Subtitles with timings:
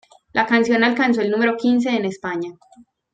[0.33, 2.53] La canción alcanzó el número quince en España.